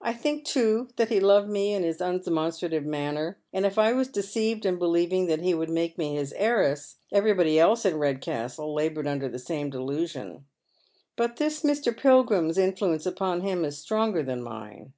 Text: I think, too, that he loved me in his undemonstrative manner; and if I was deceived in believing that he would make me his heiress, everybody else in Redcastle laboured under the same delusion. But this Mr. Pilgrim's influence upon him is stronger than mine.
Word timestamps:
I 0.00 0.12
think, 0.14 0.44
too, 0.44 0.88
that 0.96 1.10
he 1.10 1.20
loved 1.20 1.48
me 1.48 1.74
in 1.74 1.84
his 1.84 2.00
undemonstrative 2.00 2.84
manner; 2.84 3.38
and 3.52 3.64
if 3.64 3.78
I 3.78 3.92
was 3.92 4.08
deceived 4.08 4.66
in 4.66 4.80
believing 4.80 5.26
that 5.26 5.42
he 5.42 5.54
would 5.54 5.70
make 5.70 5.96
me 5.96 6.16
his 6.16 6.32
heiress, 6.36 6.96
everybody 7.12 7.60
else 7.60 7.84
in 7.84 7.98
Redcastle 7.98 8.74
laboured 8.74 9.06
under 9.06 9.28
the 9.28 9.38
same 9.38 9.70
delusion. 9.70 10.44
But 11.14 11.36
this 11.36 11.62
Mr. 11.62 11.96
Pilgrim's 11.96 12.58
influence 12.58 13.06
upon 13.06 13.42
him 13.42 13.64
is 13.64 13.78
stronger 13.78 14.24
than 14.24 14.42
mine. 14.42 14.92